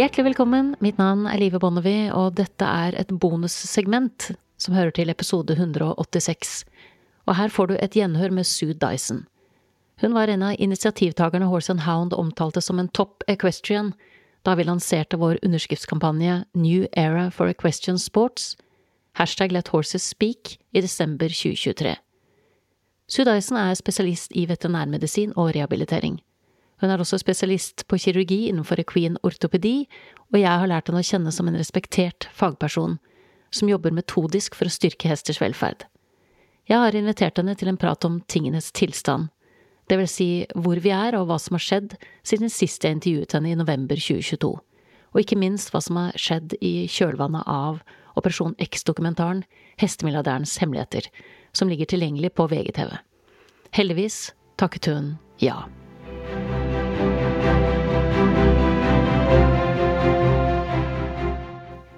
Hjertelig 0.00 0.30
velkommen, 0.30 0.70
mitt 0.80 0.96
navn 0.96 1.26
er 1.28 1.36
Live 1.36 1.58
Bonnevie, 1.60 2.06
og 2.16 2.38
dette 2.38 2.64
er 2.64 2.94
et 2.96 3.10
bonussegment 3.20 4.30
som 4.56 4.72
hører 4.72 4.94
til 4.96 5.12
episode 5.12 5.52
186. 5.52 6.62
Og 7.28 7.34
her 7.36 7.52
får 7.52 7.68
du 7.68 7.74
et 7.76 7.98
gjenhør 7.98 8.32
med 8.32 8.48
Sue 8.48 8.72
Dyson. 8.72 9.26
Hun 10.00 10.16
var 10.16 10.32
en 10.32 10.46
av 10.46 10.56
initiativtakerne 10.56 11.50
Horse 11.50 11.74
and 11.74 11.84
Hound 11.84 12.16
omtalte 12.16 12.62
som 12.64 12.80
en 12.80 12.88
top 12.96 13.26
equestrian 13.28 13.92
da 14.48 14.54
vi 14.56 14.64
lanserte 14.64 15.20
vår 15.20 15.36
underskriftskampanje 15.44 16.46
New 16.54 16.88
Era 16.96 17.28
for 17.28 17.52
Equestrian 17.52 18.00
Sports, 18.00 18.56
hashtag 19.20 19.52
Let 19.52 19.68
Horses 19.68 20.08
Speak, 20.16 20.56
i 20.72 20.80
desember 20.80 21.28
2023. 21.28 21.92
Sue 23.04 23.28
Dyson 23.28 23.60
er 23.60 23.76
spesialist 23.76 24.32
i 24.32 24.48
veterinærmedisin 24.48 25.36
og 25.36 25.52
rehabilitering. 25.58 26.22
Hun 26.80 26.90
er 26.90 27.00
også 27.02 27.20
spesialist 27.20 27.84
på 27.88 27.98
kirurgi 28.00 28.46
innenfor 28.48 28.80
equine 28.80 29.20
ortopedi, 29.26 29.84
og 30.32 30.40
jeg 30.40 30.62
har 30.62 30.70
lært 30.70 30.88
henne 30.88 31.02
å 31.02 31.06
kjenne 31.06 31.32
som 31.34 31.48
en 31.50 31.58
respektert 31.60 32.28
fagperson, 32.32 32.98
som 33.52 33.68
jobber 33.68 33.92
metodisk 33.92 34.56
for 34.56 34.70
å 34.70 34.72
styrke 34.72 35.10
hesters 35.10 35.40
velferd. 35.42 35.84
Jeg 36.70 36.78
har 36.78 36.96
invitert 36.96 37.40
henne 37.40 37.56
til 37.58 37.68
en 37.68 37.80
prat 37.80 38.04
om 38.06 38.20
tingenes 38.30 38.70
tilstand, 38.72 39.28
det 39.90 39.98
vil 39.98 40.08
si 40.10 40.28
hvor 40.54 40.78
vi 40.78 40.92
er 40.94 41.16
og 41.18 41.26
hva 41.26 41.36
som 41.42 41.56
har 41.56 41.64
skjedd 41.64 41.96
siden 42.26 42.52
sist 42.52 42.84
jeg 42.86 42.94
intervjuet 42.94 43.34
henne 43.34 43.50
i 43.50 43.58
november 43.58 43.98
2022, 43.98 44.50
og 45.10 45.18
ikke 45.18 45.38
minst 45.40 45.72
hva 45.74 45.80
som 45.82 45.98
har 45.98 46.14
skjedd 46.14 46.54
i 46.62 46.86
kjølvannet 46.86 47.48
av 47.50 47.82
Operasjon 48.18 48.54
X-dokumentaren 48.62 49.42
Hestemilliardærens 49.82 50.56
hemmeligheter, 50.62 51.10
som 51.56 51.70
ligger 51.70 51.90
tilgjengelig 51.90 52.34
på 52.38 52.46
VGTV. 52.52 52.94
Heldigvis 53.74 54.22
takket 54.62 54.90
hun 54.92 55.14
ja. 55.42 55.64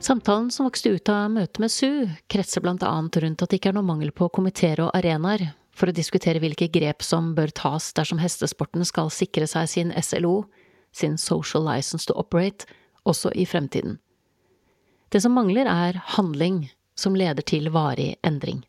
Samtalen 0.02 0.50
som 0.50 0.66
vokste 0.66 0.88
ut 0.88 1.08
av 1.08 1.28
møtet 1.30 1.60
med 1.62 1.70
Sue, 1.70 2.08
kretser 2.26 2.64
annet 2.66 3.16
rundt 3.22 3.42
at 3.42 3.50
det 3.50 3.60
ikke 3.60 3.70
er 3.70 3.76
noe 3.76 3.86
mangel 3.86 4.10
på 4.10 4.26
komiteer 4.34 4.80
og 4.82 4.90
arenaer 4.98 5.52
for 5.78 5.86
å 5.86 5.94
diskutere 5.94 6.40
hvilke 6.42 6.66
grep 6.74 7.04
som 7.06 7.36
bør 7.36 7.52
tas 7.54 7.92
dersom 7.94 8.18
hestesporten 8.18 8.82
skal 8.82 9.12
sikre 9.14 9.46
seg 9.46 9.68
sin 9.70 9.92
SLO, 10.02 10.48
sin 10.90 11.14
Social 11.18 11.62
License 11.68 12.10
to 12.10 12.16
Operate, 12.18 12.66
også 13.06 13.30
i 13.30 13.46
fremtiden. 13.46 14.00
Det 15.14 15.22
som 15.22 15.38
mangler, 15.38 15.70
er 15.70 16.02
handling 16.16 16.64
som 16.98 17.14
leder 17.14 17.46
til 17.46 17.70
varig 17.70 18.16
endring. 18.26 18.64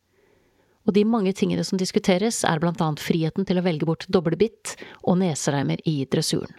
Og 0.86 0.94
de 0.94 1.02
mange 1.02 1.34
tingene 1.34 1.66
som 1.66 1.82
diskuteres, 1.82 2.44
er 2.46 2.62
blant 2.62 2.78
annet 2.78 3.02
friheten 3.02 3.50
til 3.50 3.58
å 3.58 3.66
velge 3.66 3.90
bort 3.90 4.06
doble 4.06 4.38
bitt 4.38 4.76
og 5.02 5.18
nesereimer 5.26 5.82
i 5.90 6.04
dressuren. 6.06 6.54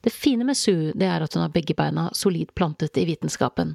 Det 0.00 0.14
fine 0.14 0.46
med 0.46 0.56
Sue, 0.56 0.92
det 0.94 1.06
er 1.08 1.24
at 1.24 1.34
hun 1.34 1.42
har 1.42 1.52
begge 1.54 1.74
beina 1.74 2.08
solid 2.14 2.52
plantet 2.54 2.96
i 3.00 3.06
vitenskapen. 3.08 3.74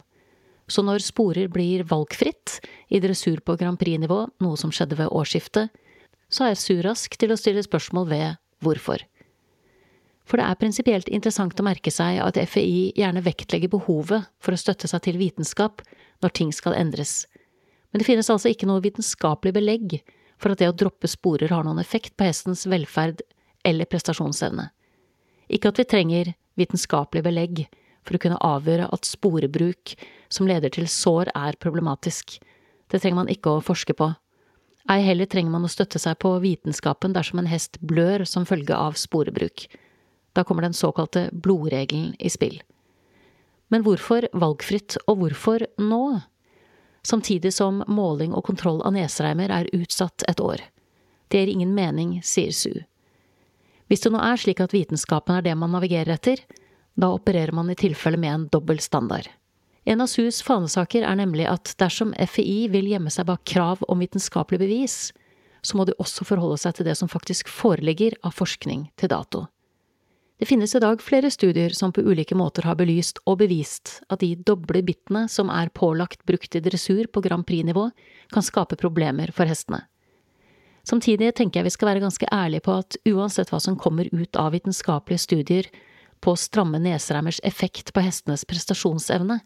Så 0.71 0.83
når 0.85 1.03
sporer 1.03 1.49
blir 1.51 1.83
valgfritt 1.83 2.61
i 2.87 3.01
dressur 3.03 3.41
på 3.43 3.57
Grand 3.59 3.79
Prix-nivå, 3.79 4.19
noe 4.39 4.59
som 4.59 4.71
skjedde 4.71 4.97
ved 5.01 5.11
årsskiftet, 5.11 5.73
så 6.31 6.47
er 6.47 6.59
Sue 6.59 6.81
rask 6.85 7.17
til 7.19 7.33
å 7.33 7.37
stille 7.37 7.63
spørsmål 7.65 8.07
ved 8.09 8.39
hvorfor. 8.63 9.03
For 10.23 10.39
det 10.39 10.47
er 10.47 10.59
prinsipielt 10.59 11.09
interessant 11.11 11.59
å 11.59 11.65
merke 11.67 11.91
seg 11.91 12.21
at 12.23 12.39
FI 12.49 12.93
gjerne 12.95 13.23
vektlegger 13.25 13.73
behovet 13.73 14.29
for 14.39 14.55
å 14.55 14.59
støtte 14.59 14.87
seg 14.87 15.03
til 15.03 15.19
vitenskap 15.19 15.83
når 16.23 16.35
ting 16.39 16.53
skal 16.55 16.77
endres. 16.79 17.25
Men 17.91 17.99
det 17.99 18.07
finnes 18.07 18.31
altså 18.31 18.53
ikke 18.53 18.69
noe 18.69 18.81
vitenskapelig 18.81 19.53
belegg 19.57 19.97
for 20.39 20.53
at 20.53 20.63
det 20.63 20.71
å 20.71 20.77
droppe 20.79 21.11
sporer 21.11 21.51
har 21.51 21.67
noen 21.67 21.83
effekt 21.83 22.15
på 22.17 22.25
hestens 22.29 22.63
velferd 22.71 23.21
eller 23.67 23.89
prestasjonsevne. 23.91 24.69
Ikke 25.53 25.69
at 25.69 25.79
vi 25.79 25.85
trenger 25.85 26.33
vitenskapelig 26.59 27.23
belegg 27.25 27.63
for 28.03 28.17
å 28.17 28.21
kunne 28.23 28.41
avgjøre 28.43 28.89
at 28.93 29.07
sporebruk 29.07 29.93
som 30.33 30.49
leder 30.49 30.73
til 30.73 30.89
sår, 30.89 31.31
er 31.37 31.59
problematisk. 31.61 32.39
Det 32.89 32.99
trenger 32.99 33.21
man 33.21 33.31
ikke 33.31 33.53
å 33.53 33.63
forske 33.63 33.95
på. 33.97 34.09
Ei 34.91 34.99
heller 35.05 35.29
trenger 35.31 35.53
man 35.53 35.63
å 35.63 35.71
støtte 35.71 36.01
seg 36.01 36.17
på 36.19 36.33
vitenskapen 36.43 37.13
dersom 37.15 37.39
en 37.39 37.47
hest 37.47 37.79
blør 37.79 38.25
som 38.27 38.47
følge 38.49 38.75
av 38.75 38.97
sporebruk. 38.99 39.67
Da 40.35 40.43
kommer 40.43 40.65
den 40.65 40.75
såkalte 40.75 41.29
blodregelen 41.31 42.15
i 42.19 42.31
spill. 42.33 42.59
Men 43.71 43.85
hvorfor 43.85 44.27
valgfritt, 44.33 44.97
og 45.07 45.21
hvorfor 45.21 45.63
nå? 45.81 46.19
Samtidig 47.03 47.53
som 47.55 47.81
måling 47.87 48.33
og 48.35 48.45
kontroll 48.47 48.81
av 48.85 48.93
nesereimer 48.95 49.53
er 49.53 49.71
utsatt 49.75 50.25
et 50.29 50.41
år. 50.43 50.61
Det 51.31 51.39
gir 51.41 51.53
ingen 51.53 51.73
mening, 51.75 52.19
sier 52.23 52.51
Sue. 52.53 52.83
Hvis 53.93 54.01
det 54.01 54.09
nå 54.09 54.17
er 54.25 54.39
slik 54.41 54.57
at 54.57 54.71
vitenskapen 54.73 55.35
er 55.35 55.43
det 55.45 55.51
man 55.53 55.69
navigerer 55.69 56.15
etter, 56.15 56.39
da 56.97 57.11
opererer 57.13 57.53
man 57.53 57.67
i 57.69 57.75
tilfelle 57.77 58.17
med 58.17 58.31
en 58.31 58.45
dobbel 58.49 58.79
standard. 58.81 59.27
En 59.85 60.01
av 60.01 60.09
SUs 60.09 60.39
fanesaker 60.41 61.05
er 61.05 61.19
nemlig 61.19 61.45
at 61.45 61.75
dersom 61.77 62.15
FI 62.17 62.71
vil 62.73 62.89
gjemme 62.89 63.13
seg 63.13 63.27
bak 63.29 63.43
krav 63.45 63.85
om 63.85 64.01
vitenskapelig 64.01 64.63
bevis, 64.63 64.95
så 65.61 65.77
må 65.77 65.85
de 65.85 65.93
også 66.01 66.25
forholde 66.25 66.57
seg 66.63 66.79
til 66.79 66.89
det 66.89 66.97
som 66.97 67.11
faktisk 67.11 67.53
foreligger 67.53 68.17
av 68.25 68.33
forskning 68.33 68.87
til 68.97 69.13
dato. 69.13 69.43
Det 70.41 70.49
finnes 70.49 70.73
i 70.73 70.81
dag 70.81 70.97
flere 70.97 71.29
studier 71.29 71.77
som 71.77 71.93
på 71.93 72.01
ulike 72.01 72.33
måter 72.33 72.65
har 72.65 72.81
belyst 72.81 73.21
og 73.29 73.43
bevist 73.45 73.99
at 74.09 74.25
de 74.25 74.33
doble 74.41 74.81
bittene 74.81 75.27
som 75.29 75.53
er 75.53 75.69
pålagt 75.69 76.25
brukt 76.25 76.57
i 76.57 76.65
dressur 76.65 77.05
på 77.13 77.21
Grand 77.29 77.45
Prix-nivå, 77.45 77.91
kan 78.33 78.41
skape 78.41 78.81
problemer 78.81 79.29
for 79.29 79.45
hestene. 79.45 79.85
Samtidig 80.83 81.31
tenker 81.37 81.61
jeg 81.61 81.69
vi 81.69 81.73
skal 81.77 81.89
være 81.93 82.03
ganske 82.03 82.27
ærlige 82.27 82.65
på 82.65 82.75
at 82.81 82.97
uansett 83.07 83.53
hva 83.53 83.59
som 83.63 83.77
kommer 83.79 84.09
ut 84.11 84.35
av 84.35 84.51
vitenskapelige 84.51 85.23
studier 85.23 85.69
på 86.23 86.35
stramme 86.39 86.79
nesereimers 86.83 87.39
effekt 87.43 87.93
på 87.95 88.03
hestenes 88.03 88.43
prestasjonsevne, 88.47 89.39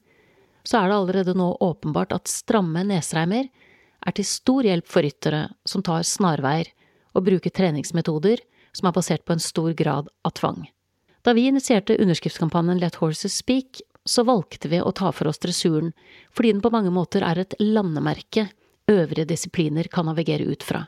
så 0.68 0.82
er 0.82 0.90
det 0.90 0.98
allerede 0.98 1.36
nå 1.38 1.52
åpenbart 1.64 2.16
at 2.16 2.32
stramme 2.32 2.84
nesereimer 2.90 3.48
er 3.48 4.16
til 4.18 4.28
stor 4.28 4.66
hjelp 4.66 4.90
for 4.90 5.06
ryttere 5.06 5.46
som 5.66 5.86
tar 5.86 6.06
snarveier 6.06 6.74
og 7.18 7.26
bruker 7.30 7.54
treningsmetoder 7.54 8.42
som 8.76 8.90
er 8.90 8.98
basert 8.98 9.26
på 9.26 9.38
en 9.38 9.42
stor 9.42 9.72
grad 9.78 10.10
av 10.26 10.36
tvang. 10.38 10.66
Da 11.26 11.34
vi 11.34 11.48
initierte 11.50 11.98
underskriftskampanjen 12.02 12.82
Let 12.82 13.00
Horses 13.02 13.40
Speak, 13.42 13.82
så 14.08 14.24
valgte 14.24 14.70
vi 14.72 14.80
å 14.82 14.94
ta 14.96 15.12
for 15.12 15.30
oss 15.30 15.42
dressuren 15.44 15.94
fordi 16.32 16.54
den 16.54 16.62
på 16.64 16.72
mange 16.74 16.94
måter 16.94 17.26
er 17.26 17.42
et 17.42 17.58
landemerke 17.62 18.48
øvrige 18.88 19.28
disipliner 19.28 19.90
kan 19.92 20.08
navigere 20.08 20.48
ut 20.48 20.64
fra. 20.64 20.86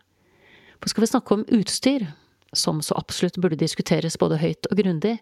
For 0.79 0.91
skal 0.91 1.03
vi 1.03 1.11
snakke 1.11 1.35
om 1.35 1.45
utstyr, 1.59 2.07
som 2.53 2.81
så 2.81 2.95
absolutt 2.97 3.37
burde 3.37 3.59
diskuteres 3.59 4.17
både 4.17 4.39
høyt 4.41 4.69
og 4.71 4.79
grundig, 4.79 5.17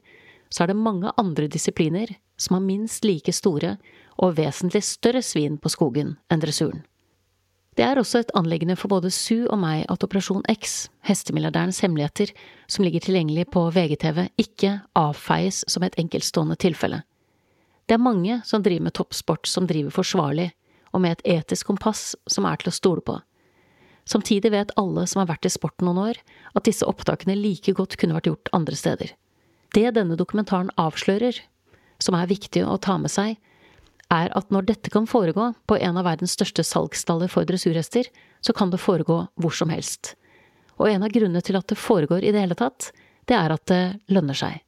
så 0.49 0.63
er 0.63 0.71
det 0.71 0.79
mange 0.79 1.11
andre 1.17 1.47
disipliner 1.51 2.13
som 2.39 2.55
har 2.55 2.63
minst 2.63 3.05
like 3.05 3.33
store 3.33 3.75
og 4.17 4.37
vesentlig 4.37 4.83
større 4.85 5.23
svin 5.25 5.57
på 5.59 5.71
skogen 5.73 6.15
enn 6.31 6.43
dressuren. 6.43 6.85
Det 7.77 7.85
er 7.85 7.99
også 8.01 8.23
et 8.23 8.31
anliggende 8.33 8.73
for 8.75 8.89
både 8.89 9.11
Sue 9.13 9.45
og 9.53 9.59
meg 9.61 9.83
at 9.85 10.01
Operasjon 10.01 10.45
X, 10.49 10.87
hestemilliardærens 11.05 11.83
hemmeligheter, 11.85 12.31
som 12.65 12.85
ligger 12.85 13.03
tilgjengelig 13.05 13.51
på 13.53 13.67
VGTV, 13.69 14.31
ikke 14.41 14.79
avfeies 14.97 15.61
som 15.69 15.85
et 15.85 15.97
enkeltstående 16.01 16.57
tilfelle. 16.57 17.03
Det 17.85 17.93
er 17.93 18.01
mange 18.01 18.39
som 18.49 18.63
driver 18.65 18.87
med 18.87 18.95
toppsport 18.97 19.45
som 19.45 19.67
driver 19.69 19.93
forsvarlig, 19.93 20.49
og 20.89 21.03
med 21.03 21.19
et 21.19 21.37
etisk 21.37 21.69
kompass 21.69 22.15
som 22.25 22.49
er 22.49 22.57
til 22.57 22.71
å 22.71 22.75
stole 22.75 23.05
på. 23.05 23.19
Samtidig 24.07 24.53
vet 24.53 24.71
alle 24.79 25.03
som 25.07 25.19
har 25.19 25.27
vært 25.33 25.47
i 25.49 25.51
sporten 25.51 25.89
noen 25.89 25.99
år, 25.99 26.19
at 26.55 26.67
disse 26.67 26.87
opptakene 26.87 27.35
like 27.35 27.73
godt 27.75 27.97
kunne 27.99 28.15
vært 28.15 28.29
gjort 28.29 28.51
andre 28.55 28.77
steder. 28.79 29.11
Det 29.75 29.89
denne 29.97 30.15
dokumentaren 30.19 30.71
avslører, 30.79 31.41
som 31.99 32.15
er 32.15 32.29
viktig 32.29 32.63
å 32.63 32.77
ta 32.79 32.95
med 33.01 33.11
seg, 33.11 33.35
er 34.13 34.31
at 34.39 34.53
når 34.53 34.69
dette 34.69 34.91
kan 34.93 35.09
foregå 35.09 35.49
på 35.67 35.79
en 35.83 35.99
av 35.99 36.07
verdens 36.07 36.37
største 36.37 36.63
salgsstaller 36.63 37.27
for 37.27 37.47
dressurhester, 37.47 38.07
så 38.39 38.55
kan 38.55 38.71
det 38.71 38.79
foregå 38.79 39.25
hvor 39.35 39.51
som 39.51 39.73
helst. 39.73 40.13
Og 40.79 40.87
en 40.87 41.03
av 41.03 41.11
grunnene 41.11 41.43
til 41.43 41.59
at 41.59 41.67
det 41.67 41.79
foregår 41.81 42.23
i 42.23 42.31
det 42.31 42.45
hele 42.45 42.55
tatt, 42.55 42.93
det 43.27 43.35
er 43.35 43.51
at 43.51 43.65
det 43.67 43.81
lønner 44.13 44.37
seg. 44.39 44.61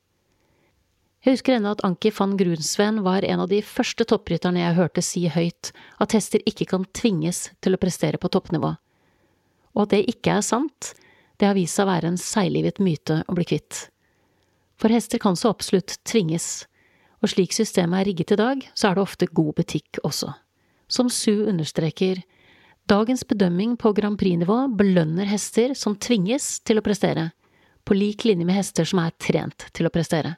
Jeg 1.23 1.37
husker 1.37 1.55
ennå 1.55 1.71
at 1.75 1.85
Anki 1.87 2.11
van 2.15 2.35
Grunsven 2.39 3.01
var 3.07 3.23
en 3.27 3.45
av 3.45 3.49
de 3.51 3.61
første 3.63 4.03
topprytterne 4.07 4.65
jeg 4.65 4.75
hørte 4.75 5.03
si 5.03 5.25
høyt 5.31 5.71
at 5.99 6.15
hester 6.15 6.43
ikke 6.47 6.67
kan 6.73 6.87
tvinges 6.95 7.49
til 7.63 7.75
å 7.75 7.79
prestere 7.79 8.19
på 8.19 8.31
toppnivå 8.31 8.75
og 9.75 9.85
at 9.85 9.93
det 9.93 10.05
ikke 10.11 10.37
er 10.37 10.45
sant, 10.45 10.93
det 11.39 11.47
har 11.47 11.55
vist 11.55 11.77
seg 11.77 11.87
å 11.87 11.91
være 11.93 12.11
en 12.11 12.19
seiglivet 12.19 12.81
myte 12.83 13.21
å 13.27 13.35
bli 13.37 13.45
kvitt. 13.47 13.87
For 14.79 14.91
hester 14.91 15.19
kan 15.21 15.37
så 15.39 15.51
absolutt 15.53 15.97
tvinges, 16.07 16.65
og 17.19 17.31
slik 17.33 17.55
systemet 17.55 18.01
er 18.01 18.09
rigget 18.11 18.33
i 18.35 18.39
dag, 18.39 18.63
så 18.75 18.89
er 18.89 18.97
det 18.97 19.03
ofte 19.03 19.31
god 19.31 19.55
butikk 19.59 19.99
også. 20.07 20.33
Som 20.89 21.09
Sue 21.11 21.47
understreker, 21.51 22.21
dagens 22.89 23.25
bedømming 23.27 23.75
på 23.79 23.91
Grand 23.95 24.19
Prix-nivå 24.19 24.61
belønner 24.79 25.27
hester 25.29 25.75
som 25.77 25.97
tvinges 25.99 26.57
til 26.67 26.79
å 26.79 26.85
prestere, 26.85 27.29
på 27.83 27.97
lik 27.97 28.25
linje 28.27 28.47
med 28.47 28.59
hester 28.59 28.87
som 28.87 29.01
er 29.03 29.15
trent 29.19 29.67
til 29.75 29.87
å 29.87 29.93
prestere. 29.93 30.37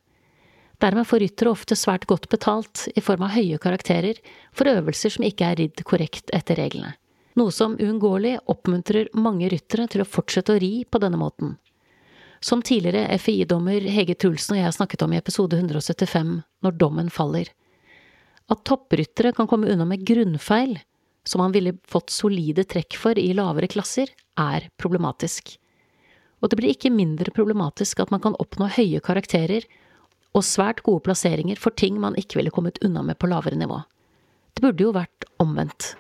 Dermed 0.82 1.06
får 1.06 1.22
ryttere 1.22 1.54
ofte 1.54 1.78
svært 1.78 2.08
godt 2.10 2.26
betalt 2.32 2.88
i 2.98 3.04
form 3.06 3.28
av 3.28 3.36
høye 3.36 3.62
karakterer 3.62 4.18
for 4.50 4.70
øvelser 4.70 5.14
som 5.14 5.26
ikke 5.28 5.52
er 5.52 5.62
ridd 5.62 5.86
korrekt 5.86 6.34
etter 6.34 6.58
reglene 6.58 6.96
noe 7.40 7.52
som 7.52 7.78
uunngåelig 7.80 8.38
oppmuntrer 8.52 9.12
mange 9.14 9.50
ryttere 9.52 9.88
til 9.92 10.04
å 10.04 10.08
fortsette 10.08 10.56
å 10.56 10.62
ri 10.62 10.74
på 10.86 11.02
denne 11.02 11.20
måten. 11.22 11.58
som 12.44 12.62
tidligere 12.62 13.18
FI-dommer 13.22 13.82
Hege 13.94 14.16
Trulsen 14.18 14.56
og 14.56 14.64
jeg 14.64 14.74
snakket 14.74 15.04
om 15.06 15.12
i 15.14 15.18
episode 15.20 15.58
175, 15.60 16.42
Når 16.66 16.72
dommen 16.72 17.10
faller. 17.10 17.52
At 18.50 18.64
toppryttere 18.66 19.32
kan 19.32 19.48
komme 19.48 19.70
unna 19.70 19.86
med 19.86 20.02
grunnfeil, 20.06 20.80
som 21.24 21.40
man 21.40 21.54
ville 21.54 21.78
fått 21.86 22.10
solide 22.10 22.66
trekk 22.66 22.98
for 22.98 23.20
i 23.20 23.32
lavere 23.38 23.70
klasser, 23.70 24.10
er 24.38 24.70
problematisk. 24.78 25.58
Og 26.42 26.50
det 26.50 26.58
blir 26.58 26.74
ikke 26.74 26.90
mindre 26.90 27.32
problematisk 27.32 28.02
at 28.02 28.12
man 28.12 28.22
kan 28.24 28.36
oppnå 28.42 28.72
høye 28.74 29.00
karakterer 29.00 29.68
og 30.34 30.46
svært 30.48 30.82
gode 30.82 31.06
plasseringer 31.06 31.60
for 31.62 31.76
ting 31.78 32.00
man 32.02 32.18
ikke 32.18 32.40
ville 32.40 32.54
kommet 32.54 32.82
unna 32.82 33.04
med 33.06 33.20
på 33.22 33.30
lavere 33.30 33.60
nivå. 33.60 33.84
Det 34.56 34.66
burde 34.66 34.88
jo 34.88 34.96
vært 34.96 35.30
omvendt. 35.44 35.94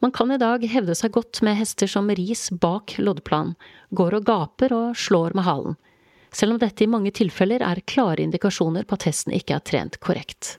Man 0.00 0.12
kan 0.16 0.32
i 0.32 0.38
dag 0.40 0.64
hevde 0.64 0.94
seg 0.96 1.12
godt 1.12 1.42
med 1.44 1.58
hester 1.58 1.90
som 1.90 2.08
ris 2.16 2.48
bak 2.50 2.94
loddplan, 2.98 3.52
går 3.92 4.16
og 4.16 4.26
gaper 4.28 4.72
og 4.72 4.96
slår 4.96 5.36
med 5.36 5.44
halen, 5.44 5.76
selv 6.32 6.54
om 6.54 6.60
dette 6.62 6.86
i 6.86 6.88
mange 6.88 7.12
tilfeller 7.12 7.60
er 7.66 7.82
klare 7.84 8.24
indikasjoner 8.24 8.86
på 8.88 8.96
at 8.96 9.04
hesten 9.10 9.34
ikke 9.36 9.58
er 9.58 9.66
trent 9.66 9.98
korrekt. 10.00 10.56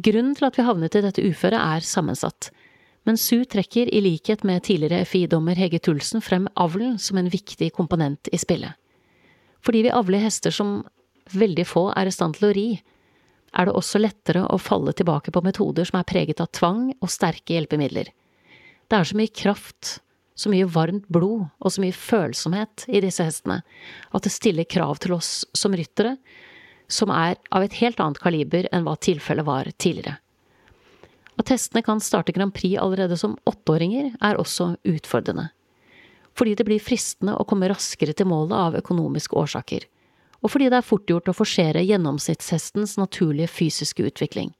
Grunnen 0.00 0.34
til 0.34 0.48
at 0.48 0.58
vi 0.58 0.66
havnet 0.66 0.96
i 0.98 1.04
dette 1.04 1.22
uføret 1.22 1.60
er 1.60 1.86
sammensatt, 1.86 2.50
men 3.06 3.16
Su 3.16 3.44
trekker 3.48 3.88
i 3.94 4.02
likhet 4.02 4.42
med 4.44 4.64
tidligere 4.66 5.06
FI-dommer 5.08 5.56
Hege 5.56 5.78
Tulsen 5.78 6.22
frem 6.24 6.48
avlen 6.58 6.98
som 6.98 7.18
en 7.20 7.30
viktig 7.30 7.70
komponent 7.76 8.28
i 8.32 8.38
spillet. 8.40 8.74
Fordi 9.64 9.86
vi 9.86 9.94
avler 9.94 10.24
hester 10.24 10.54
som 10.54 10.80
veldig 11.30 11.66
få 11.68 11.90
er 11.96 12.10
i 12.10 12.14
stand 12.14 12.36
til 12.36 12.48
å 12.48 12.54
ri, 12.56 12.68
er 13.50 13.66
det 13.66 13.74
også 13.76 14.00
lettere 14.00 14.44
å 14.46 14.58
falle 14.62 14.94
tilbake 14.96 15.32
på 15.34 15.42
metoder 15.44 15.86
som 15.86 15.98
er 16.00 16.08
preget 16.08 16.42
av 16.42 16.50
tvang 16.54 16.90
og 16.98 17.10
sterke 17.10 17.56
hjelpemidler. 17.56 18.10
Det 18.90 18.98
er 18.98 19.06
så 19.06 19.16
mye 19.18 19.30
kraft, 19.30 20.00
så 20.34 20.50
mye 20.50 20.66
varmt 20.66 21.06
blod 21.12 21.44
og 21.60 21.72
så 21.72 21.82
mye 21.82 21.94
følsomhet 21.94 22.88
i 22.90 23.02
disse 23.04 23.22
hestene 23.22 23.60
at 24.10 24.24
det 24.26 24.32
stiller 24.34 24.66
krav 24.66 24.98
til 25.02 25.14
oss 25.14 25.44
som 25.54 25.76
ryttere, 25.78 26.16
som 26.90 27.12
er 27.14 27.36
av 27.54 27.62
et 27.62 27.76
helt 27.78 28.00
annet 28.02 28.18
kaliber 28.18 28.66
enn 28.74 28.82
hva 28.86 28.96
tilfellet 28.98 29.46
var 29.46 29.70
tidligere. 29.78 30.16
At 31.38 31.52
hestene 31.54 31.84
kan 31.86 32.02
starte 32.02 32.34
Grand 32.36 32.52
Prix 32.52 32.80
allerede 32.82 33.16
som 33.16 33.38
åtteåringer, 33.48 34.10
er 34.20 34.40
også 34.40 34.74
utfordrende. 34.84 35.46
Fordi 36.36 36.56
det 36.58 36.66
blir 36.66 36.82
fristende 36.82 37.36
å 37.38 37.46
komme 37.48 37.70
raskere 37.70 38.12
til 38.16 38.28
målet 38.28 38.56
av 38.58 38.76
økonomiske 38.80 39.38
årsaker, 39.38 39.86
og 40.40 40.50
fordi 40.52 40.70
det 40.72 40.80
er 40.80 40.88
fort 40.88 41.08
gjort 41.08 41.30
å 41.30 41.36
forsere 41.36 41.84
gjennomsnittshestens 41.84 42.96
naturlige 42.98 43.52
fysiske 43.52 44.04
utvikling. 44.08 44.50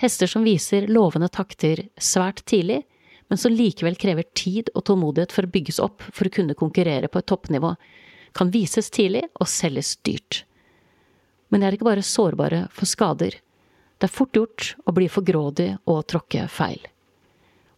Hester 0.00 0.30
som 0.30 0.46
viser 0.46 0.88
lovende 0.90 1.28
takter 1.30 1.84
svært 2.00 2.42
tidlig, 2.48 2.82
men 3.34 3.38
som 3.38 3.50
likevel 3.50 3.96
krever 3.98 4.22
tid 4.38 4.68
og 4.78 4.84
tålmodighet 4.86 5.32
for 5.34 5.42
å 5.42 5.50
bygges 5.50 5.80
opp 5.82 6.04
for 6.14 6.28
å 6.28 6.30
kunne 6.30 6.54
konkurrere 6.54 7.08
på 7.10 7.18
et 7.18 7.26
toppnivå, 7.26 7.72
kan 8.30 8.52
vises 8.54 8.92
tidlig 8.94 9.24
og 9.42 9.48
selges 9.50 9.96
dyrt. 10.06 10.44
Men 11.50 11.58
de 11.58 11.66
er 11.66 11.74
ikke 11.74 11.88
bare 11.88 12.04
sårbare 12.06 12.60
for 12.70 12.86
skader. 12.86 13.34
Det 13.98 14.06
er 14.06 14.12
fort 14.14 14.38
gjort 14.38 14.68
å 14.86 14.94
bli 14.94 15.08
for 15.10 15.26
grådig 15.26 15.66
og 15.82 16.04
tråkke 16.12 16.44
feil. 16.46 16.78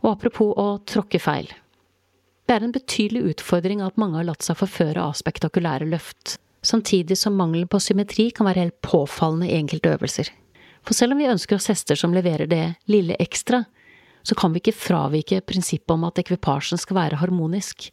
Og 0.05 0.11
apropos 0.11 0.53
å 0.61 0.67
tråkke 0.85 1.23
feil. 1.25 1.49
Det 2.44 2.58
er 2.58 2.67
en 2.67 2.76
betydelig 2.76 3.23
utfordring 3.31 3.81
at 3.81 3.97
mange 3.97 4.20
har 4.20 4.29
latt 4.29 4.44
seg 4.44 4.61
forføre 4.61 5.06
av 5.08 5.17
spektakulære 5.17 5.88
løft, 5.88 6.37
samtidig 6.61 7.17
som 7.17 7.41
mangelen 7.41 7.73
på 7.73 7.81
symmetri 7.81 8.29
kan 8.29 8.50
være 8.50 8.67
helt 8.67 8.82
påfallende 8.85 9.49
i 9.49 9.56
enkelte 9.56 9.97
øvelser. 9.97 10.29
For 10.85 10.93
selv 10.93 11.17
om 11.17 11.25
vi 11.25 11.32
ønsker 11.32 11.56
oss 11.56 11.73
hester 11.73 11.97
som 11.97 12.12
leverer 12.12 12.44
det 12.44 12.67
lille 12.93 13.17
ekstra, 13.25 13.64
så 14.26 14.34
kan 14.34 14.52
vi 14.52 14.58
ikke 14.58 14.75
fravike 14.75 15.38
prinsippet 15.46 15.94
om 15.94 16.06
at 16.08 16.19
ekvipasjen 16.19 16.81
skal 16.82 16.99
være 16.99 17.20
harmonisk. 17.20 17.93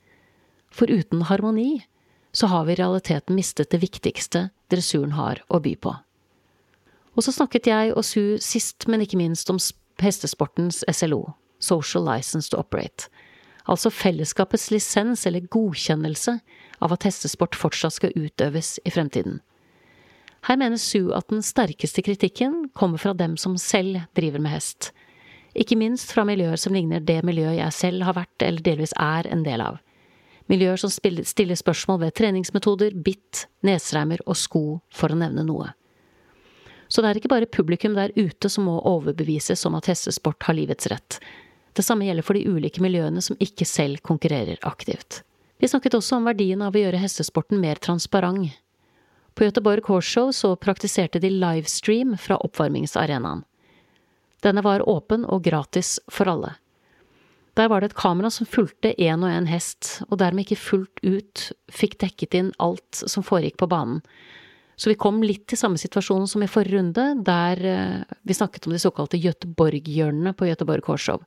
For 0.73 0.89
uten 0.89 1.27
harmoni 1.29 1.83
så 2.33 2.49
har 2.49 2.65
vi 2.65 2.73
i 2.73 2.79
realiteten 2.79 3.37
mistet 3.37 3.69
det 3.69 3.83
viktigste 3.83 4.47
dressuren 4.73 5.13
har 5.13 5.43
å 5.53 5.61
by 5.61 5.75
på. 5.77 5.93
Og 7.13 7.21
så 7.21 7.35
snakket 7.35 7.69
jeg 7.69 7.93
og 7.93 8.01
Sue 8.07 8.39
sist, 8.41 8.87
men 8.89 9.03
ikke 9.05 9.19
minst, 9.21 9.51
om 9.53 9.61
hestesportens 10.01 10.81
SLO, 10.89 11.35
Social 11.61 12.07
License 12.09 12.49
to 12.49 12.57
Operate, 12.57 13.11
altså 13.69 13.93
fellesskapets 13.93 14.71
lisens 14.73 15.27
eller 15.29 15.45
godkjennelse 15.53 16.39
av 16.81 16.95
at 16.95 17.05
hestesport 17.05 17.53
fortsatt 17.55 17.99
skal 17.99 18.17
utøves 18.17 18.79
i 18.81 18.91
fremtiden. 18.91 19.37
Her 20.49 20.57
mener 20.59 20.81
Sue 20.81 21.13
at 21.15 21.29
den 21.29 21.45
sterkeste 21.45 22.01
kritikken 22.03 22.71
kommer 22.75 22.97
fra 22.97 23.13
dem 23.13 23.37
som 23.37 23.53
selv 23.61 24.01
driver 24.17 24.41
med 24.41 24.57
hest, 24.57 24.89
ikke 25.53 25.77
minst 25.77 26.11
fra 26.13 26.25
miljøer 26.25 26.57
som 26.57 26.73
ligner 26.73 27.03
det 27.05 27.19
miljøet 27.25 27.59
jeg 27.59 27.77
selv 27.77 28.07
har 28.07 28.17
vært 28.17 28.45
eller 28.45 28.65
delvis 28.65 28.95
er 28.97 29.29
en 29.29 29.43
del 29.45 29.61
av. 29.61 29.77
Miljøer 30.51 30.81
som 30.81 30.91
stiller 30.91 31.55
spørsmål 31.55 32.01
ved 32.01 32.15
treningsmetoder, 32.17 32.95
bitt, 33.05 33.45
nesreimer 33.63 34.21
og 34.25 34.35
sko, 34.37 34.63
for 34.91 35.13
å 35.13 35.19
nevne 35.19 35.45
noe. 35.47 35.69
Så 36.91 37.01
det 37.01 37.09
er 37.09 37.19
ikke 37.19 37.31
bare 37.31 37.49
publikum 37.49 37.95
der 37.95 38.11
ute 38.17 38.49
som 38.51 38.67
må 38.67 38.75
overbevises 38.85 39.63
om 39.65 39.77
at 39.79 39.87
hestesport 39.89 40.43
har 40.45 40.57
livets 40.57 40.89
rett. 40.91 41.19
Det 41.73 41.85
samme 41.85 42.05
gjelder 42.05 42.25
for 42.25 42.37
de 42.37 42.43
ulike 42.45 42.83
miljøene 42.83 43.21
som 43.23 43.39
ikke 43.41 43.65
selv 43.65 44.03
konkurrerer 44.05 44.59
aktivt. 44.67 45.23
Vi 45.57 45.69
snakket 45.71 45.95
også 45.97 46.19
om 46.19 46.27
verdien 46.27 46.61
av 46.61 46.75
å 46.75 46.81
gjøre 46.83 46.99
hestesporten 47.01 47.61
mer 47.61 47.79
transparent. 47.81 48.51
På 49.33 49.47
Göteborg 49.47 49.87
Horse 49.89 50.11
Show 50.11 50.31
så 50.35 50.51
praktiserte 50.59 51.21
de 51.23 51.31
livestream 51.33 52.17
fra 52.21 52.37
oppvarmingsarenaen. 52.45 53.41
Denne 54.43 54.63
var 54.65 54.83
åpen 54.89 55.23
og 55.25 55.43
gratis 55.45 55.97
for 56.11 56.29
alle. 56.29 56.55
Der 57.53 57.69
var 57.69 57.81
det 57.81 57.91
et 57.91 57.99
kamera 57.99 58.31
som 58.33 58.49
fulgte 58.49 58.95
én 58.97 59.21
og 59.21 59.29
én 59.29 59.47
hest, 59.47 60.01
og 60.09 60.17
dermed 60.19 60.47
ikke 60.47 60.59
fullt 60.59 61.03
ut 61.05 61.49
fikk 61.71 61.99
dekket 62.01 62.37
inn 62.39 62.49
alt 62.63 63.03
som 63.05 63.25
foregikk 63.25 63.59
på 63.61 63.69
banen. 63.69 64.01
Så 64.75 64.89
vi 64.89 64.97
kom 64.97 65.21
litt 65.21 65.45
til 65.47 65.59
samme 65.59 65.77
situasjon 65.77 66.25
som 66.27 66.43
i 66.43 66.49
forrige 66.49 66.79
runde, 66.79 67.05
der 67.23 67.59
eh, 67.61 68.15
vi 68.25 68.33
snakket 68.33 68.65
om 68.65 68.73
de 68.73 68.81
såkalte 68.81 69.19
Göteborg-hjørnene 69.21 70.33
på 70.33 70.49
Göteborg 70.49 70.81
Korshov. 70.81 71.21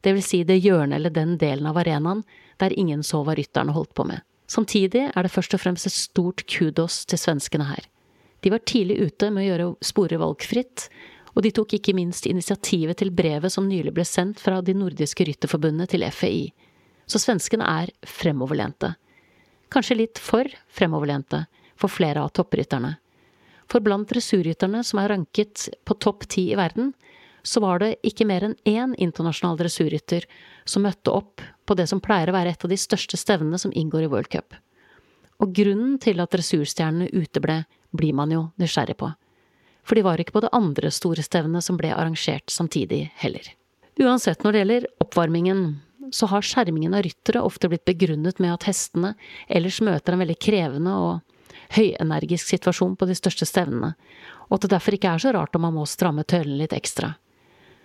Det 0.00 0.12
vil 0.14 0.22
si 0.22 0.44
det 0.46 0.60
hjørnet 0.62 1.00
eller 1.00 1.10
den 1.10 1.34
delen 1.40 1.66
av 1.66 1.80
arenaen 1.80 2.22
der 2.62 2.76
ingen 2.78 3.02
så 3.02 3.24
hva 3.26 3.34
rytterne 3.34 3.74
holdt 3.74 3.96
på 3.98 4.06
med. 4.06 4.22
Samtidig 4.46 5.08
er 5.10 5.26
det 5.26 5.32
først 5.32 5.56
og 5.56 5.62
fremst 5.64 5.88
et 5.88 5.96
stort 5.96 6.44
kudos 6.46 7.02
til 7.08 7.18
svenskene 7.18 7.66
her. 7.66 7.88
De 8.44 8.52
var 8.52 8.62
tidlig 8.68 9.00
ute 9.00 9.30
med 9.32 9.42
å 9.42 9.48
gjøre 9.48 9.68
sporet 9.82 10.20
valgfritt, 10.20 10.86
og 11.34 11.42
de 11.42 11.50
tok 11.54 11.74
ikke 11.76 11.94
minst 11.96 12.28
initiativet 12.30 13.00
til 13.00 13.10
brevet 13.14 13.52
som 13.52 13.66
nylig 13.68 13.92
ble 13.94 14.06
sendt 14.06 14.40
fra 14.42 14.60
de 14.62 14.74
nordiske 14.76 15.26
rytterforbundene 15.26 15.88
til 15.90 16.06
FAI. 16.06 16.52
Så 17.10 17.20
svenskene 17.20 17.66
er 17.66 17.90
fremoverlente. 18.06 18.94
Kanskje 19.74 19.98
litt 19.98 20.20
for 20.22 20.46
fremoverlente 20.70 21.44
for 21.74 21.90
flere 21.90 22.22
av 22.22 22.30
topprytterne. 22.38 22.94
For 23.70 23.82
blant 23.82 24.06
dressurrytterne 24.10 24.84
som 24.86 25.00
er 25.00 25.10
ranket 25.10 25.68
på 25.84 25.96
topp 25.98 26.28
ti 26.30 26.50
i 26.52 26.58
verden, 26.58 26.92
så 27.44 27.60
var 27.60 27.82
det 27.82 27.96
ikke 28.06 28.26
mer 28.28 28.46
enn 28.46 28.54
én 28.68 28.94
internasjonal 28.94 29.58
dressurrytter 29.58 30.24
som 30.68 30.86
møtte 30.86 31.12
opp 31.12 31.42
på 31.66 31.76
det 31.76 31.88
som 31.90 32.00
pleier 32.00 32.30
å 32.30 32.36
være 32.36 32.54
et 32.54 32.64
av 32.64 32.70
de 32.72 32.78
største 32.80 33.18
stevnene 33.20 33.60
som 33.60 33.74
inngår 33.74 34.06
i 34.06 34.12
World 34.12 34.30
Cup. 34.32 34.54
Og 35.42 35.52
grunnen 35.52 35.98
til 36.00 36.22
at 36.22 36.32
dressurstjernene 36.32 37.10
uteble, 37.12 37.64
blir 37.94 38.16
man 38.16 38.32
jo 38.32 38.46
nysgjerrig 38.58 38.96
på 38.98 39.10
for 39.84 39.98
de 39.98 40.04
var 40.06 40.20
ikke 40.20 40.36
på 40.36 40.42
det 40.44 40.52
andre 40.56 40.90
store 40.94 41.24
stevnet 41.24 41.64
som 41.64 41.78
ble 41.80 41.92
arrangert 41.94 42.52
samtidig 42.52 43.06
heller. 43.20 43.46
Uansett 44.00 44.42
når 44.42 44.52
det 44.52 44.62
gjelder 44.62 44.86
oppvarmingen, 45.04 45.64
så 46.12 46.28
har 46.30 46.44
skjermingen 46.44 46.94
av 46.96 47.04
ryttere 47.06 47.42
ofte 47.44 47.68
blitt 47.70 47.86
begrunnet 47.86 48.40
med 48.42 48.52
at 48.54 48.66
hestene 48.68 49.14
ellers 49.48 49.80
møter 49.84 50.14
en 50.14 50.22
veldig 50.24 50.36
krevende 50.42 50.94
og 50.98 51.44
høyenergisk 51.74 52.50
situasjon 52.50 52.96
på 52.98 53.08
de 53.08 53.16
største 53.18 53.46
stevnene, 53.48 53.94
og 54.48 54.56
at 54.56 54.66
det 54.66 54.74
derfor 54.74 54.96
ikke 54.96 55.14
er 55.14 55.22
så 55.22 55.32
rart 55.34 55.56
om 55.56 55.64
man 55.66 55.76
må 55.76 55.86
stramme 55.88 56.26
tøylene 56.26 56.60
litt 56.62 56.76
ekstra. 56.76 57.14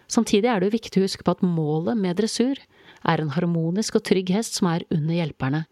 Samtidig 0.10 0.50
er 0.50 0.60
det 0.60 0.70
jo 0.70 0.78
viktig 0.78 1.02
å 1.02 1.06
huske 1.06 1.26
på 1.26 1.36
at 1.36 1.46
målet 1.46 1.98
med 2.00 2.18
dressur 2.18 2.58
er 2.58 3.22
en 3.22 3.34
harmonisk 3.36 4.00
og 4.00 4.06
trygg 4.10 4.32
hest 4.34 4.58
som 4.58 4.72
er 4.72 4.86
under 4.94 5.16
hjelperne, 5.16 5.64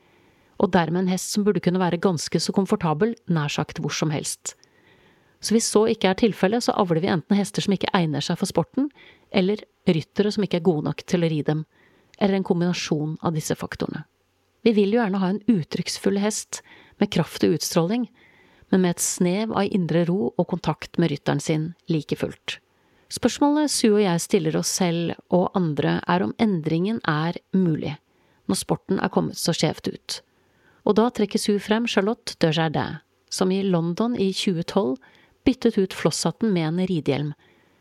og 0.61 0.71
dermed 0.73 1.05
en 1.05 1.11
hest 1.11 1.33
som 1.33 1.43
burde 1.45 1.61
kunne 1.63 1.81
være 1.81 2.01
ganske 2.01 2.41
så 2.41 2.53
komfortabel 2.53 3.15
nær 3.29 3.51
sagt 3.53 3.81
hvor 3.81 3.93
som 3.93 4.13
helst. 4.13 4.55
Så 5.39 5.53
hvis 5.53 5.69
så 5.69 5.85
ikke 5.91 6.09
er 6.11 6.17
tilfellet, 6.17 6.65
så 6.65 6.75
avler 6.79 7.01
vi 7.03 7.11
enten 7.13 7.37
hester 7.37 7.63
som 7.63 7.75
ikke 7.75 7.91
egner 7.97 8.23
seg 8.25 8.39
for 8.39 8.49
sporten, 8.49 8.89
eller 9.29 9.61
ryttere 9.87 10.31
som 10.33 10.45
ikke 10.45 10.61
er 10.61 10.65
gode 10.65 10.87
nok 10.89 11.03
til 11.05 11.23
å 11.23 11.29
ri 11.31 11.41
dem, 11.45 11.65
eller 12.17 12.39
en 12.39 12.47
kombinasjon 12.47 13.17
av 13.21 13.35
disse 13.37 13.55
faktorene. 13.57 14.05
Vi 14.65 14.73
vil 14.75 14.95
jo 14.95 15.01
gjerne 15.01 15.21
ha 15.21 15.29
en 15.31 15.43
uttrykksfull 15.47 16.17
hest 16.19 16.63
med 16.97 17.11
kraft 17.13 17.45
og 17.45 17.57
utstråling, 17.59 18.07
men 18.71 18.83
med 18.83 18.97
et 18.97 19.03
snev 19.03 19.53
av 19.55 19.69
indre 19.71 20.03
ro 20.09 20.31
og 20.33 20.47
kontakt 20.49 20.97
med 20.99 21.13
rytteren 21.13 21.39
sin 21.43 21.69
like 21.91 22.17
fullt. 22.19 22.57
Spørsmålet 23.13 23.71
Sue 23.71 23.93
og 23.93 24.03
jeg 24.03 24.23
stiller 24.23 24.57
oss 24.59 24.73
selv 24.81 25.13
og 25.31 25.53
andre, 25.55 26.01
er 26.03 26.25
om 26.25 26.33
endringen 26.43 26.99
er 27.07 27.37
mulig, 27.55 27.93
når 28.47 28.59
sporten 28.59 28.99
er 28.99 29.13
kommet 29.13 29.39
så 29.39 29.55
skjevt 29.55 29.87
ut. 29.87 30.17
Og 30.83 30.97
da 30.99 31.07
trekker 31.11 31.39
Sue 31.39 31.61
frem 31.63 31.87
Charlotte 31.87 32.35
de 32.43 32.51
Jardin, 32.51 32.99
som 33.31 33.51
i 33.51 33.61
London 33.63 34.15
i 34.19 34.33
2012 34.35 34.97
byttet 35.47 35.77
ut 35.79 35.95
flosshatten 35.95 36.51
med 36.53 36.67
en 36.67 36.87
ridehjelm, 36.87 37.33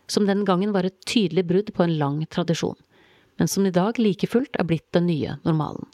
som 0.06 0.26
den 0.26 0.44
gangen 0.46 0.72
var 0.72 0.86
et 0.86 1.00
tydelig 1.06 1.46
brudd 1.48 1.74
på 1.74 1.82
en 1.82 1.98
lang 1.98 2.22
tradisjon, 2.30 2.78
men 3.36 3.50
som 3.50 3.66
i 3.66 3.74
dag 3.74 3.98
like 3.98 4.30
fullt 4.30 4.54
er 4.54 4.68
blitt 4.68 4.86
den 4.94 5.08
nye 5.10 5.36
normalen. 5.42 5.88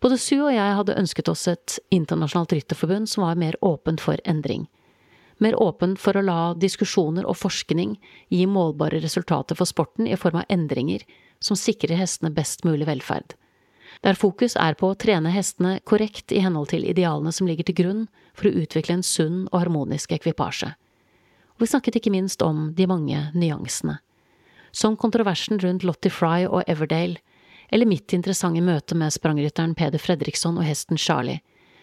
Både 0.00 0.16
Sue 0.16 0.46
og 0.46 0.54
jeg 0.54 0.76
hadde 0.78 0.96
ønsket 0.96 1.28
oss 1.28 1.44
et 1.50 1.76
internasjonalt 1.92 2.54
rytterforbund 2.56 3.10
som 3.12 3.26
var 3.26 3.36
mer 3.36 3.58
åpent 3.60 4.00
for 4.00 4.20
endring. 4.24 4.64
Mer 5.44 5.56
åpent 5.60 6.00
for 6.00 6.16
å 6.16 6.24
la 6.24 6.38
diskusjoner 6.56 7.28
og 7.28 7.36
forskning 7.36 7.98
gi 8.32 8.46
målbare 8.48 9.02
resultater 9.04 9.58
for 9.58 9.68
sporten 9.68 10.08
i 10.08 10.16
form 10.16 10.40
av 10.40 10.48
endringer 10.48 11.04
som 11.40 11.56
sikrer 11.56 12.00
hestene 12.00 12.32
best 12.32 12.64
mulig 12.64 12.88
velferd. 12.88 13.36
Der 14.00 14.16
fokus 14.16 14.54
er 14.56 14.76
på 14.80 14.88
å 14.88 14.96
trene 14.96 15.32
hestene 15.34 15.78
korrekt 15.84 16.32
i 16.32 16.40
henhold 16.40 16.70
til 16.72 16.86
idealene 16.88 17.32
som 17.36 17.48
ligger 17.48 17.68
til 17.68 17.76
grunn 17.82 18.06
for 18.32 18.48
å 18.48 18.62
utvikle 18.62 18.96
en 18.96 19.04
sunn 19.04 19.42
og 19.50 19.58
harmonisk 19.60 20.14
ekvipasje. 20.16 20.72
Og 21.60 21.66
vi 21.66 21.68
snakket 21.68 21.98
ikke 22.00 22.14
minst 22.14 22.40
om 22.40 22.70
de 22.76 22.86
mange 22.88 23.26
nyansene. 23.36 23.98
Som 24.72 24.96
kontroversen 24.96 25.60
rundt 25.60 25.84
Lottie 25.84 26.12
Fry 26.14 26.46
og 26.48 26.64
Everdale, 26.70 27.20
eller 27.70 27.86
mitt 27.86 28.14
interessante 28.16 28.62
møte 28.64 28.96
med 28.96 29.12
sprangrytteren 29.12 29.76
Peder 29.76 30.00
Fredriksson 30.00 30.56
og 30.58 30.64
hesten 30.64 30.98
Charlie, 30.98 31.42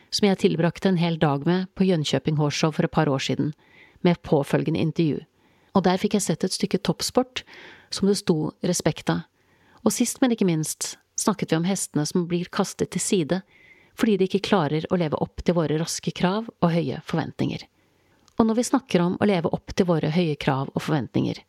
som 0.09 0.25
jeg 0.25 0.41
tilbrakte 0.41 0.89
en 0.89 0.97
hel 0.97 1.19
dag 1.21 1.45
med 1.45 1.69
på 1.75 1.85
Jönköping 1.85 2.39
Horse 2.41 2.71
for 2.71 2.87
et 2.87 2.91
par 2.91 3.11
år 3.11 3.21
siden, 3.21 3.53
med 4.01 4.21
påfølgende 4.23 4.81
intervju. 4.81 5.21
Og 5.75 5.83
der 5.85 5.99
fikk 6.01 6.17
jeg 6.17 6.25
sett 6.25 6.43
et 6.43 6.55
stykke 6.55 6.81
toppsport 6.81 7.43
som 7.93 8.09
det 8.09 8.17
sto 8.17 8.53
respekt 8.65 9.11
av. 9.13 9.27
Og 9.85 9.93
sist, 9.93 10.17
men 10.21 10.33
ikke 10.33 10.47
minst, 10.47 10.95
snakket 11.19 11.51
vi 11.51 11.59
om 11.59 11.67
hestene 11.67 12.05
som 12.05 12.27
blir 12.29 12.49
kastet 12.53 12.93
til 12.93 13.03
side 13.03 13.41
fordi 13.97 14.17
de 14.19 14.27
ikke 14.27 14.45
klarer 14.45 14.85
å 14.93 14.97
leve 15.01 15.17
opp 15.23 15.41
til 15.41 15.57
våre 15.57 15.79
raske 15.81 16.13
krav 16.13 16.51
og 16.61 16.69
høye 16.69 16.99
forventninger. 17.05 17.63
Og 18.37 18.45
når 18.45 18.59
vi 18.59 18.65
snakker 18.67 19.01
om 19.01 19.15
å 19.17 19.25
leve 19.25 19.49
opp 19.49 19.73
til 19.73 19.87
våre 19.89 20.11
høye 20.13 20.35
krav 20.37 20.69
og 20.75 20.83
forventninger, 20.85 21.39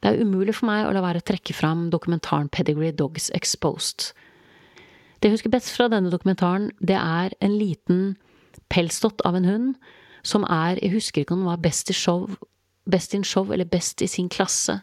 det 0.00 0.12
er 0.12 0.22
umulig 0.24 0.54
for 0.56 0.68
meg 0.70 0.86
å 0.86 0.94
la 0.96 1.02
være 1.04 1.20
å 1.20 1.26
trekke 1.28 1.52
fram 1.56 1.88
dokumentaren 1.92 2.48
Pedigree 2.52 2.94
Dogs 2.96 3.28
Exposed. 3.36 4.12
Det 5.20 5.28
jeg 5.28 5.36
husker 5.36 5.52
best 5.52 5.72
fra 5.76 5.88
denne 5.92 6.12
dokumentaren, 6.12 6.70
det 6.80 6.96
er 6.96 7.36
en 7.44 7.56
liten 7.60 8.00
pelsdott 8.72 9.20
av 9.28 9.36
en 9.36 9.48
hund 9.48 9.70
som 10.26 10.44
er, 10.48 10.80
jeg 10.80 10.94
husker 10.96 11.22
ikke 11.22 11.36
om 11.36 11.44
den 11.44 11.50
var 11.50 11.60
best 11.64 11.92
show, 11.94 12.24
best 12.88 13.14
in 13.16 13.24
show 13.24 13.52
eller 13.52 13.68
best 13.68 14.00
i 14.02 14.08
sin 14.10 14.32
klasse, 14.32 14.80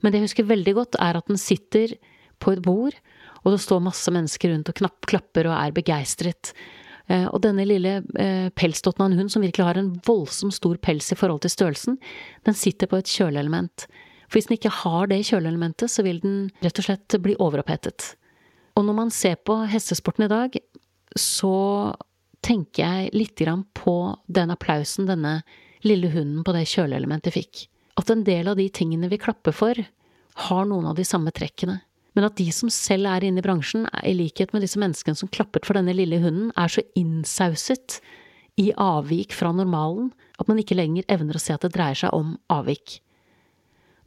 men 0.00 0.12
det 0.12 0.20
jeg 0.20 0.28
husker 0.28 0.48
veldig 0.48 0.74
godt, 0.76 0.98
er 1.00 1.16
at 1.16 1.28
den 1.30 1.40
sitter 1.40 1.94
på 2.42 2.52
et 2.52 2.62
bord, 2.64 2.96
og 3.44 3.52
det 3.52 3.60
står 3.62 3.84
masse 3.84 4.12
mennesker 4.12 4.52
rundt 4.52 4.70
og 4.72 4.78
knapp, 4.80 5.04
klapper 5.10 5.50
og 5.50 5.56
er 5.58 5.76
begeistret. 5.76 6.54
Eh, 7.12 7.26
og 7.28 7.42
denne 7.44 7.66
lille 7.68 7.98
eh, 8.20 8.48
pelsdotten 8.56 9.04
av 9.04 9.10
en 9.10 9.18
hund, 9.20 9.32
som 9.32 9.44
virkelig 9.44 9.66
har 9.68 9.80
en 9.80 9.92
voldsomt 10.06 10.56
stor 10.56 10.80
pels 10.80 11.12
i 11.12 11.18
forhold 11.20 11.44
til 11.44 11.52
størrelsen, 11.52 11.98
den 12.48 12.56
sitter 12.56 12.88
på 12.88 13.00
et 13.00 13.12
kjøleelement. 13.12 13.86
For 14.26 14.38
hvis 14.38 14.48
den 14.48 14.56
ikke 14.56 14.72
har 14.80 15.10
det 15.12 15.20
kjøleelementet, 15.28 15.92
så 15.92 16.04
vil 16.06 16.22
den 16.24 16.48
rett 16.64 16.80
og 16.80 16.88
slett 16.88 17.18
bli 17.22 17.36
overopphetet. 17.36 18.14
Og 18.74 18.86
når 18.88 18.96
man 18.96 19.12
ser 19.14 19.36
på 19.36 19.60
hestesporten 19.70 20.26
i 20.26 20.32
dag, 20.32 20.56
så 21.20 21.54
tenker 22.44 22.82
jeg 22.82 23.12
litt 23.14 23.44
på 23.76 23.96
den 24.26 24.50
applausen 24.50 25.06
denne 25.06 25.42
lille 25.84 26.10
hunden 26.10 26.42
på 26.44 26.52
det 26.56 26.64
kjøleelementet 26.68 27.36
fikk. 27.36 27.66
At 28.00 28.10
en 28.10 28.24
del 28.24 28.48
av 28.48 28.56
de 28.58 28.66
tingene 28.68 29.08
vi 29.12 29.20
klapper 29.20 29.54
for, 29.54 29.78
har 30.48 30.64
noen 30.66 30.88
av 30.90 30.96
de 30.98 31.04
samme 31.06 31.30
trekkene. 31.30 31.78
Men 32.14 32.28
at 32.28 32.36
de 32.38 32.46
som 32.54 32.70
selv 32.70 33.10
er 33.10 33.26
inne 33.26 33.42
i 33.42 33.44
bransjen, 33.44 33.88
i 34.06 34.14
likhet 34.14 34.52
med 34.54 34.62
disse 34.62 34.78
menneskene 34.78 35.18
som 35.18 35.30
klappet 35.34 35.66
for 35.66 35.74
denne 35.78 35.94
lille 35.96 36.20
hunden, 36.22 36.52
er 36.56 36.70
så 36.70 36.84
innsauset 36.98 37.98
i 38.60 38.70
avvik 38.78 39.34
fra 39.34 39.50
normalen 39.52 40.12
at 40.38 40.50
man 40.50 40.60
ikke 40.62 40.78
lenger 40.78 41.06
evner 41.10 41.38
å 41.38 41.42
se 41.42 41.56
at 41.56 41.64
det 41.66 41.74
dreier 41.74 41.98
seg 41.98 42.14
om 42.14 42.36
avvik. 42.54 43.00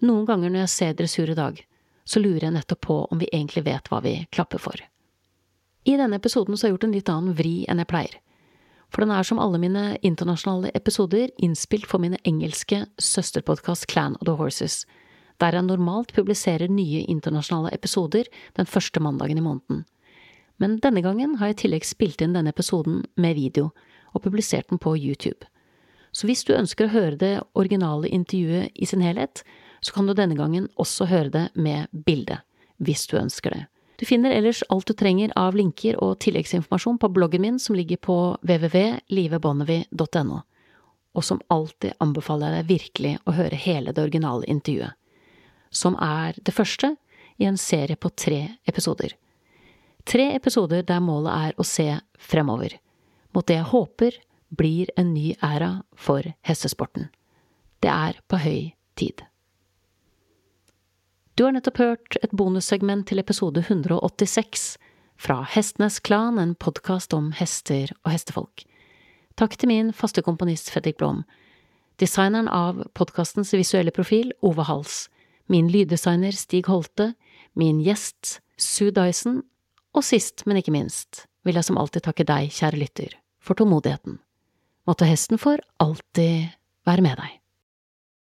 Noen 0.08 0.28
ganger 0.30 0.54
når 0.54 0.66
jeg 0.66 0.74
ser 0.76 0.96
dressur 0.96 1.32
i 1.34 1.38
dag, 1.38 1.60
så 2.08 2.22
lurer 2.24 2.48
jeg 2.48 2.56
nettopp 2.56 2.86
på 2.88 3.00
om 3.12 3.20
vi 3.20 3.28
egentlig 3.34 3.66
vet 3.68 3.90
hva 3.92 4.00
vi 4.06 4.22
klapper 4.32 4.62
for. 4.64 4.80
I 5.88 5.98
denne 6.00 6.20
episoden 6.20 6.56
så 6.56 6.66
har 6.66 6.72
jeg 6.72 6.78
gjort 6.78 6.88
en 6.88 6.96
litt 6.96 7.12
annen 7.12 7.36
vri 7.36 7.56
enn 7.68 7.82
jeg 7.84 7.92
pleier. 7.92 8.16
For 8.88 9.04
den 9.04 9.12
er 9.12 9.28
som 9.28 9.40
alle 9.44 9.60
mine 9.60 9.98
internasjonale 10.06 10.72
episoder 10.78 11.32
innspilt 11.44 11.88
for 11.90 12.00
mine 12.00 12.20
engelske 12.28 12.86
søsterpodkast 13.04 13.88
Clan 13.92 14.16
of 14.22 14.28
the 14.30 14.38
Horses, 14.40 14.86
der 15.42 15.58
jeg 15.58 15.68
normalt 15.68 16.14
publiserer 16.16 16.72
nye 16.72 17.04
internasjonale 17.06 17.74
episoder 17.76 18.30
den 18.58 18.66
første 18.66 19.00
mandagen 19.04 19.38
i 19.38 19.46
måneden. 19.46 19.86
Men 20.58 20.80
denne 20.82 21.04
gangen 21.06 21.38
har 21.38 21.52
jeg 21.52 21.58
i 21.58 21.62
tillegg 21.64 21.86
spilt 21.86 22.22
inn 22.22 22.34
denne 22.34 22.54
episoden 22.54 23.04
med 23.16 23.38
video, 23.38 23.70
og 24.14 24.24
publisert 24.24 24.70
den 24.72 24.82
på 24.82 24.96
YouTube. 24.98 25.46
Så 26.12 26.26
hvis 26.26 26.44
du 26.48 26.56
ønsker 26.56 26.88
å 26.88 26.94
høre 26.96 27.20
det 27.20 27.34
originale 27.54 28.10
intervjuet 28.10 28.74
i 28.74 28.88
sin 28.90 29.04
helhet, 29.06 29.44
så 29.82 29.94
kan 29.94 30.08
du 30.08 30.16
denne 30.18 30.38
gangen 30.38 30.70
også 30.82 31.06
høre 31.12 31.30
det 31.30 31.48
med 31.54 31.92
bilde, 31.92 32.40
hvis 32.82 33.06
du 33.12 33.18
ønsker 33.20 33.54
det. 33.54 33.66
Du 33.98 34.06
finner 34.06 34.34
ellers 34.34 34.64
alt 34.70 34.90
du 34.90 34.94
trenger 34.94 35.32
av 35.38 35.56
linker 35.58 35.98
og 36.02 36.20
tilleggsinformasjon 36.22 37.00
på 37.02 37.10
bloggen 37.14 37.42
min 37.42 37.58
som 37.62 37.78
ligger 37.78 37.98
på 38.02 38.18
www.livebonnevie.no, 38.46 40.42
og 41.18 41.26
som 41.26 41.42
alltid 41.54 41.98
anbefaler 42.04 42.54
jeg 42.54 42.58
deg 42.58 42.72
virkelig 42.74 43.14
å 43.26 43.34
høre 43.38 43.62
hele 43.62 43.94
det 43.94 44.04
originale 44.06 44.46
intervjuet, 44.50 44.94
som 45.70 45.98
er 46.02 46.38
det 46.38 46.54
første 46.56 46.96
i 47.38 47.46
en 47.46 47.58
serie 47.58 47.96
på 47.96 48.10
tre 48.10 48.58
episoder. 48.66 49.14
Tre 50.08 50.30
episoder 50.36 50.86
der 50.88 51.04
målet 51.04 51.34
er 51.34 51.58
å 51.60 51.66
se 51.68 51.90
fremover, 52.18 52.78
mot 53.36 53.48
det 53.48 53.60
jeg 53.60 53.72
håper 53.74 54.20
blir 54.50 54.92
en 54.96 55.14
ny 55.14 55.34
æra 55.44 55.82
for 55.96 56.24
hestesporten. 56.48 57.10
Det 57.84 57.92
er 57.92 58.22
på 58.28 58.40
høy 58.42 58.62
tid. 58.96 59.26
Du 61.38 61.44
har 61.46 61.54
nettopp 61.54 61.78
hørt 61.78 62.18
et 62.24 62.32
bonussegment 62.34 63.06
til 63.12 63.20
episode 63.22 63.62
186 63.62 64.78
fra 65.22 65.44
Hestenes 65.46 66.00
Klan, 66.00 66.40
en 66.40 66.56
podkast 66.56 67.14
om 67.14 67.30
hester 67.38 67.92
og 68.04 68.16
hestefolk. 68.16 68.64
Takk 69.38 69.54
til 69.60 69.70
min 69.70 69.92
faste 69.94 70.24
komponist 70.26 70.72
Fredrik 70.74 70.98
Blom, 70.98 71.22
designeren 72.02 72.50
av 72.50 72.80
podkastens 72.98 73.54
visuelle 73.54 73.94
profil 73.94 74.32
Ove 74.42 74.66
Hals, 74.66 75.08
min 75.52 75.72
lyddesigner 75.72 76.36
Stig 76.36 76.68
Holte, 76.68 77.14
min 77.58 77.82
gjest 77.84 78.40
Sue 78.58 78.92
Dyson, 78.92 79.42
og 79.96 80.06
sist, 80.06 80.46
men 80.46 80.60
ikke 80.60 80.74
minst, 80.76 81.26
vil 81.48 81.58
jeg 81.58 81.68
som 81.68 81.80
alltid 81.80 82.06
takke 82.06 82.28
deg, 82.28 82.52
kjære 82.54 82.82
lytter, 82.82 83.18
for 83.42 83.58
tålmodigheten. 83.58 84.20
Måtte 84.88 85.08
hesten 85.10 85.40
for 85.42 85.62
alltid 85.84 86.54
være 86.88 87.04
med 87.04 87.20
deg. 87.20 87.38